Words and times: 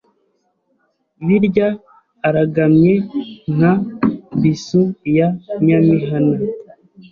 birya 1.25 1.67
aragamye 2.27 2.93
nka 3.55 3.73
bisu 4.41 4.81
ya 5.17 5.27
Nyamihana 5.65 6.37